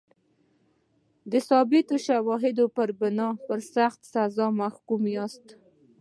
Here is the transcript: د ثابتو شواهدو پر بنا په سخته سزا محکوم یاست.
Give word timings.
د 1.31 1.33
ثابتو 1.49 1.95
شواهدو 2.07 2.65
پر 2.75 2.89
بنا 2.99 3.29
په 3.45 3.55
سخته 3.73 4.05
سزا 4.13 4.47
محکوم 4.61 5.03
یاست. 5.15 5.45